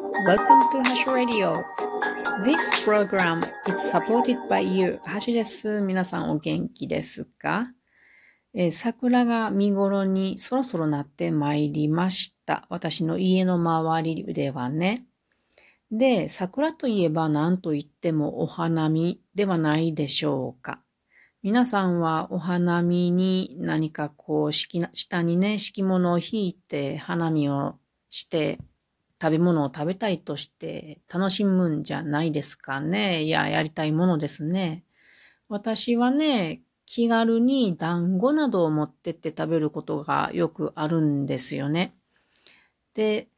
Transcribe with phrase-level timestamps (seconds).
[0.00, 1.62] Welcome to Hash Radio.
[2.42, 4.98] This program is supported by you.
[5.04, 5.82] ハシです。
[5.82, 7.66] 皆さんお元気ですか、
[8.54, 12.66] えー、桜が見頃にそろそろなってまいりました。
[12.70, 15.04] 私の家の周りではね。
[15.90, 20.80] で、桜といえば何と言ってもお花見ではないでしょうか。
[21.42, 27.78] 皆さんはお花見に何かこう、下にね、敷物を引いて花見を
[28.08, 28.60] して
[29.20, 33.24] 食べ物を食べたりとして楽しむんじゃないですかね。
[33.24, 34.84] いや、やりたいものですね。
[35.48, 41.94] 私はね、気軽に団子などを持ってって食べることがよくあるんですよね。
[42.94, 43.28] で、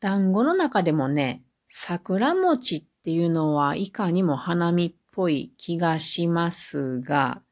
[0.00, 7.42] 団子の中でもね、桜餅っていうのはいかにも花見っぽい気がしますが、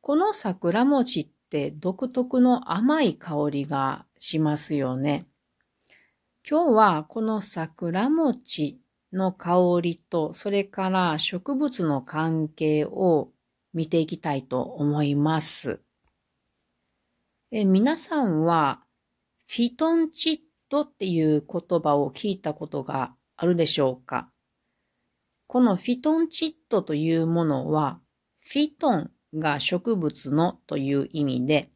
[0.00, 5.26] この桜餅って独特の甘い香りがしますよね。
[6.48, 8.80] 今日はこの桜餅
[9.12, 13.30] の香りと、それから植物の関係を
[13.72, 15.80] 見ていきたいと思います。
[17.52, 18.80] え皆さんは
[19.46, 24.28] フィトンチッドっていう言葉を聞いたことがあるでしょうか？
[25.46, 28.00] このフィトンチッドというものは、
[28.40, 31.70] フィトンが植物のという意味で、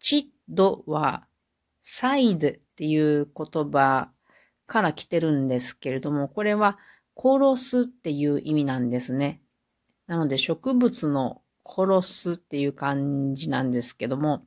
[0.00, 1.26] チッドは
[1.80, 4.10] サイドっていう言葉
[4.66, 6.78] から来てるんですけれども、これは
[7.16, 9.42] 殺すっていう意味なんですね。
[10.06, 14.44] なので植物の殺すっていう感じなんですけども、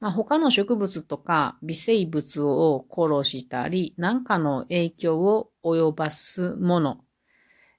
[0.00, 7.04] まあ、他の植物とか微生物を殺したり、何かの影響を及ばすもの。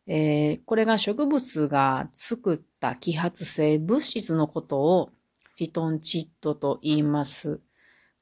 [0.08, 5.12] えー、これが植物が作った揮発性物質のことを
[5.56, 7.62] フィトンチッドと言います。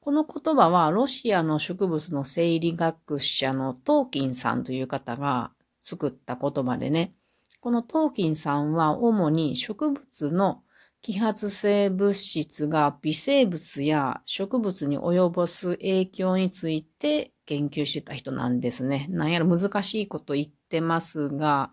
[0.08, 7.12] この言葉はロシアの植物の生理学者のトーキンさんという方が作った言葉でね、
[7.60, 10.62] このトーキンさんは主に植物の
[11.04, 19.08] 揮発性物質が微生物や植物に及ぼす影響について研究してた人なんですね。
[19.10, 21.70] なんやら難しいこと言ってますが、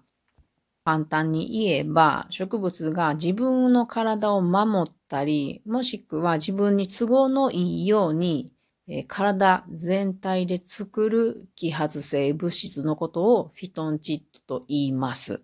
[0.86, 8.52] 簡単に言えば、植物が自分の体を守ったり、もしくは自分に都合のいいように、
[8.88, 15.42] えー、体全体で作る揮発性物質のことをフィトンチッドと言います。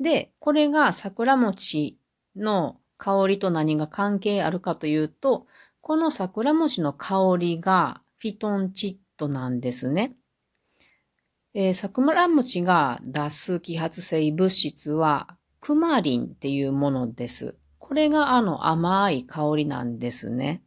[0.00, 2.00] で、これが桜餅
[2.34, 5.46] の香りと何が関係あるかというと、
[5.80, 10.16] この桜餅の香りがフィトンチッドなんですね。
[11.52, 17.56] えー、桜餅が出す揮発性物質はクマリンっていうものです。
[17.78, 20.62] これがあの甘い香りなんですね。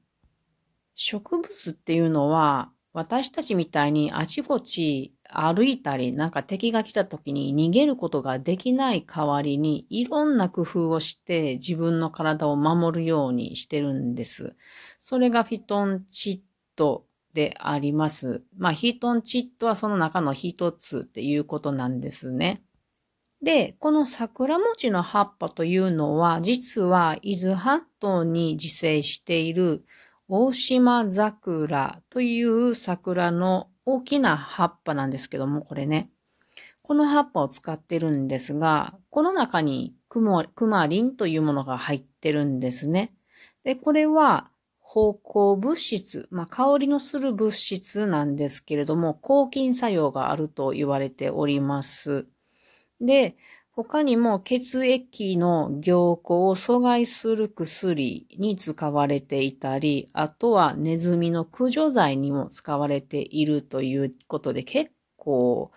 [0.94, 14.54] 植物っていうのは私たちみたいにあちこち歩いたりなんか敵が来た時に逃げることができない代わりにいろんな工夫をして自分の体を守るようにしてるんです。
[15.00, 16.40] それがフィトンチッ
[16.76, 18.44] ドであります。
[18.58, 22.64] まあ、ヒートンチッドはその中の一つっていうことなんですね。
[23.42, 29.84] で、この桜餅の葉っぱというのは、実は伊豆半島に自生している
[30.30, 36.10] 大島桜という桜の大きな葉っぱなんですけども、これね。
[36.84, 43.14] この葉っぱを使ってるんですが、この中にクマリンというものが入ってるんですね。
[43.64, 44.50] で、これは
[44.84, 52.28] 芳香物質、まあ、香りのする物質なんですけれども、抗菌作用があると言われております。
[53.02, 53.36] で、
[53.72, 65.72] 他にも血液の凝固を阻害する薬に使われていたり、あとはネズミの駆除剤にも使われているということで結構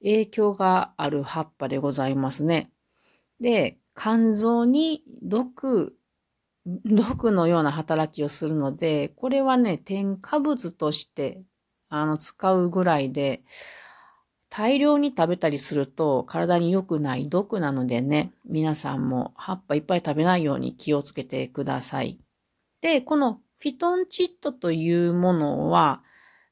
[0.00, 2.72] 影響がある葉っぱでございますね。
[3.40, 5.94] で、肝臓に毒
[6.66, 11.42] 毒のような働きをするので、これはね、添加物として
[11.88, 13.42] あの使うぐらいで、
[14.48, 22.18] 大量に食べたりすると体に良くない毒なのでね、皆さんも葉っぱいっぱい食べないように気をつけてください。
[22.82, 26.02] で、このフィトンチッドというものは、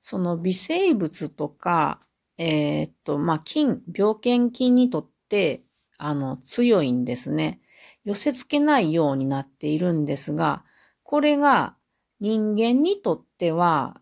[0.00, 2.00] その微生物とか、
[2.38, 5.62] えー、っと、まあ、菌、病原菌にとって、
[5.98, 7.60] あの、強いんですね。
[8.04, 10.64] 寄せ付けないようになっているんですが、
[11.02, 11.76] これが
[12.20, 14.00] 人間にとっては、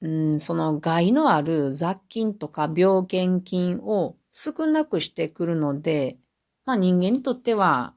[0.00, 6.18] うん、その害のある雑菌とか病原菌を少なくしてくるので、
[6.64, 7.94] まあ人間にとっては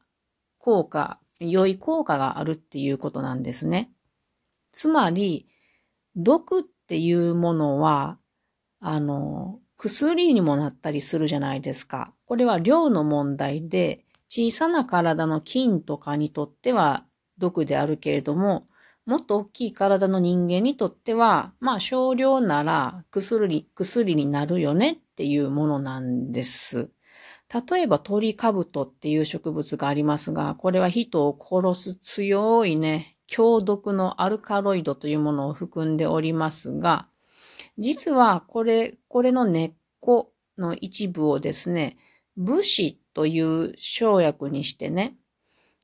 [0.57, 3.91] 効果、良い効果があるっていうことなんですね。
[4.71, 5.47] つまり、
[6.15, 8.17] 毒っていうものは、
[8.79, 12.13] あの、薬にもなったりするじゃないですか。
[12.25, 17.05] これは量の問題で、小さな体の菌とかにとっては
[17.39, 18.67] 毒であるけれども、
[19.05, 26.91] もっと大きい体の人間にとっては、まあ少量なら薬薬になるよねっていうものなんです。
[27.71, 37.07] 例えば鳥カブトっていう植物がありますが、これは人を殺す強いね、強毒のアルカロイドというものを含んでおりますが、
[37.79, 41.97] 実はこれ、これの根っこの一部をですね、
[42.37, 45.17] 武士という生薬にしてね、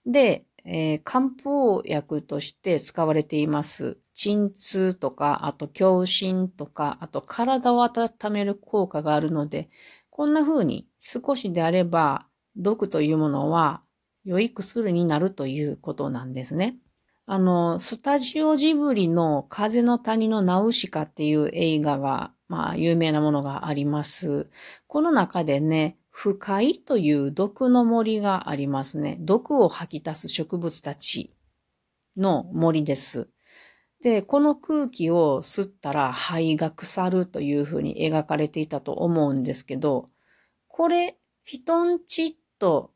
[0.05, 3.97] で、えー、漢方薬として使われています。
[4.13, 9.67] 鎮痛とか、あと胸心とか、あと体を温める効果があるので、
[10.09, 13.81] こんな風に少しであれば毒というものは
[14.23, 16.77] 良い薬になるということなんですね。
[17.25, 24.47] あの、スタジオジブリの風の谷のナウシカっていう映画が、まあ、有名なものがあります。
[24.87, 29.17] この中でね、不快という毒の森がありますね。
[29.19, 31.35] 毒を吐き出す植物たち
[32.15, 33.27] の森です。
[34.01, 40.09] で、この空気を吸ったら肺が腐るというふうに描かれていたと思うんですけど、
[40.69, 42.91] これ、フィトンチッド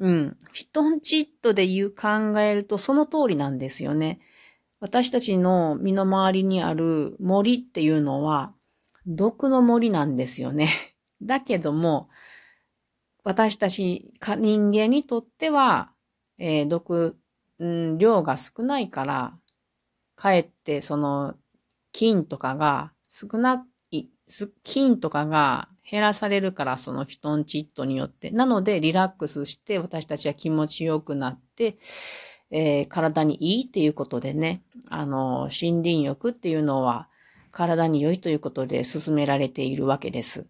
[0.00, 0.36] うん。
[0.52, 4.18] フィトンチッドで言う考えるとその通りなんですよね。
[4.80, 8.52] 私たちの身の回りにある森っていうのは
[9.06, 10.68] 毒の森なんですよね。
[11.22, 12.08] だけども、
[13.24, 15.92] 私たち人間にとっては、
[16.38, 17.16] えー、毒、
[17.58, 19.38] うん、量が少ないから、
[20.16, 21.34] かえってその
[21.92, 24.08] 菌とかが少ない
[24.62, 28.30] 菌とかが減らされるから、そのフィトンチッドによって。
[28.30, 31.78] なので、リラックスして私たちは気持ちよくなって、
[32.50, 37.08] えー、体にいいっていうことでね、あの、森林浴っていうのは
[37.50, 40.46] 体に良いということで進められているわけです。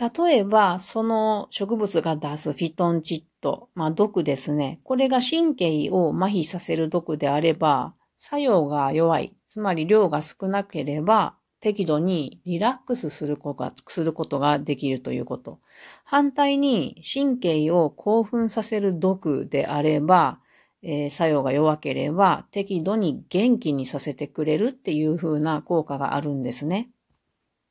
[0.00, 4.80] 例えば、その植物が出すフィトンチッド、まあ毒ですね。
[4.82, 15.60] これが神経を麻痺させる毒であれば、作用が弱い、つまり量が少なければ、適度にリラックスすることがすることができるということ。
[16.04, 20.40] 反対に神経を興奮させる毒であれば、
[20.82, 26.88] えー、作用が弱ければ適度に元気にさせてくれるっていう風な効果があるんですね。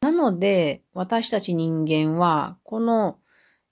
[0.02, 3.20] なので、私たち人間は、この、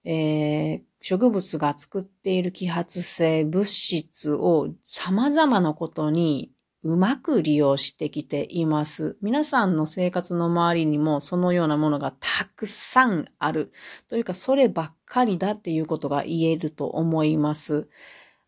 [0.04, 6.52] えー、植物が作っている揮発性物質を様々なことに
[6.84, 9.18] うまく利用してきています。
[9.22, 13.72] 皆さんの生活の周りにもそのようなものがたくさんある。
[14.08, 17.90] というか、そればっかりだっていうことが言えると思います。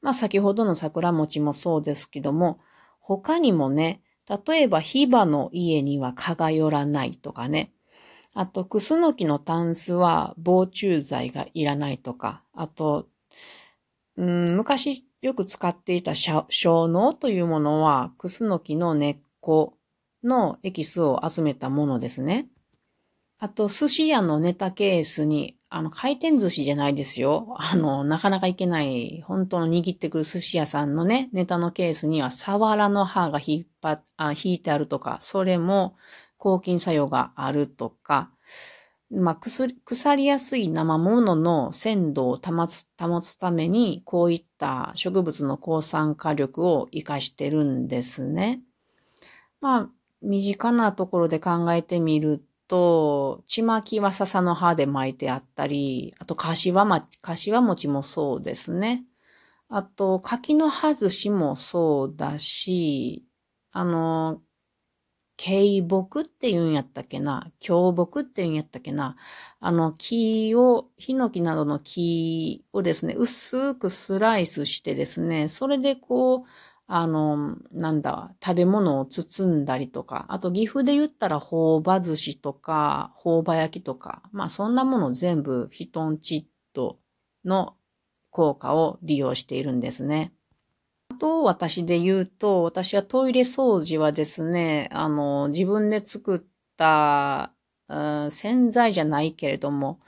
[0.02, 2.60] まあ、先ほどの桜餅もそうですけども、
[3.00, 7.74] 他にもね、例えば、ヒバの家には蚊が寄らないとかね。
[8.36, 12.44] あと、クスノキのタンスは防虫剤がいらないとか。
[12.54, 13.08] あと、
[14.18, 16.46] うん、昔よく使っていた小
[16.88, 19.78] 脳というものは、クスノキの根っこ
[20.24, 22.48] のエキスを集めたものですね。
[23.40, 27.56] あと、寿司屋のネタケースに、あの、回転寿司じゃないですよ。
[27.58, 35.96] あの、なかなかいけない、本当の握ってくる寿司屋さんのね、ネタのケースには、サワラの歯が引っ張あ引いてあるとか、それも
[36.38, 38.32] 抗菌作用があるとか、
[39.12, 48.62] まあ、腐りやすい生物の鮮度を保つ保つために、こういった植物の抗酸化力を活かしてるんですね。
[49.62, 49.90] まあ、
[50.22, 59.06] 身近なところで考えてみるとと、ちまきは笹の葉で巻いてあったり、あと、かしわま、かしわ餅もそうですね。
[59.70, 63.26] あと、柿の葉寿司もそうだし、
[63.72, 64.42] あの、
[65.38, 69.16] 軽木って言うんやったっけな、強木って言うんやったっけな、
[69.62, 76.50] あの木を、ヒノキなどの木をですね、薄くスライスしてですね、それでこう、
[76.92, 86.44] あの、なんだ、食べ物を包んだりとか、あと岐阜で言ったら朴葉寿司とか、朴葉焼きとか、まあそんなもの全部フィトンチッ
[86.74, 86.98] ド
[87.46, 87.76] の
[88.32, 90.34] 効果を利用しているんですね。
[91.12, 96.42] あと私で言うと、私はトイレ掃除はですね、あの、自分で作っ
[96.76, 97.54] た、
[97.88, 100.00] うん、洗剤じゃないけれども、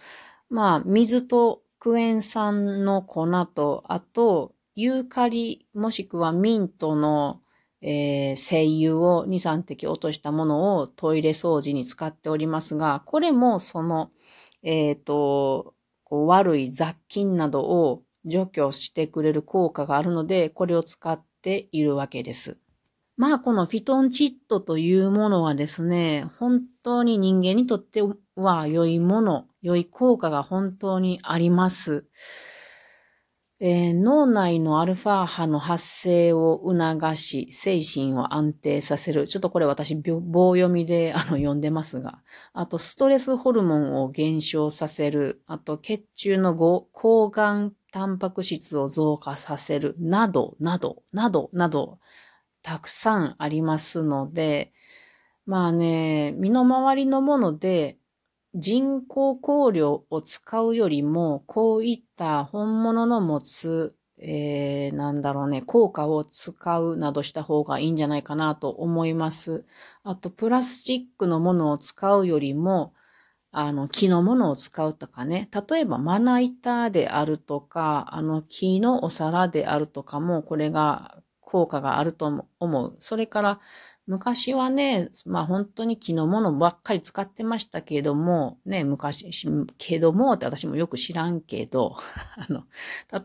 [0.50, 7.42] まあ、水とクエン酸の粉と、あと、ユーカリもしくはミントの、
[7.82, 14.12] えー、精油を2、3滴落としたものをトイレ掃除に使っておりますが、これもその、
[14.64, 15.74] えっ、ー、と、
[16.10, 22.58] 悪い雑菌などを除去してくれる効果があるので、これを使っているわけです。
[23.18, 28.02] まあ、このフィトンチッドというものはですね、本当に人間にとって
[28.36, 32.06] は良いもの、良い効果が本当にあります。
[33.64, 39.28] えー、脳内のアルファ波の発生を促し、精神を安定させる。
[39.28, 42.24] ちょっとこれ私、棒読みで あの読んでますが。
[42.54, 45.44] あと、ストレスホルモンを減少させる。
[45.46, 49.96] あと、血中の抗がんタンパク質を増加させる。
[50.00, 52.00] など、など、など、など、
[52.64, 54.74] たくさんありますので、
[55.46, 58.00] まあね、身の回りのもので
[58.54, 69.66] 人工香料を使うよりも、こういった本物の持つ、えー、なんだろうね、効果を使うなどした方がいいんじゃないかなと思います。
[70.04, 72.94] あと、プラスチックのものを使うよりも、
[73.52, 75.50] あの、木のものを使うとかね。
[75.70, 81.21] 例えば、まな板であるとか、あの、木のお皿であるとかも、これが
[81.52, 82.96] 効果があると思う。
[83.00, 83.60] それから、
[84.08, 89.30] 昔はね、まあ本当に木のものばっかり使ってましたけども、ね、昔、
[89.78, 91.98] けどもって私もよく知らんけど、
[92.50, 92.64] あの、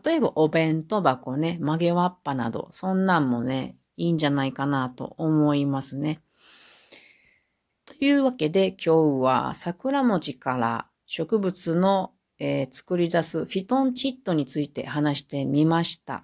[0.03, 6.21] 例えばお弁当箱ね、曲げわっぱなど、そんなんもね、いいんじゃないかなと思いますね。
[7.85, 16.23] というわけで今日は桜餅から植物の、えー、作り出すフィトンチッドについて話してみました。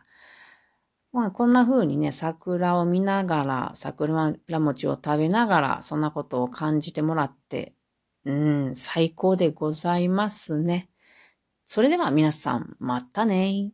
[1.13, 7.75] まあ、こんな風にね、桜を見ながら、桜餅を食べながら、そんなことを感じてもらって、
[8.25, 10.89] うん、最高でございますね。
[11.65, 13.71] それでは皆さん、またね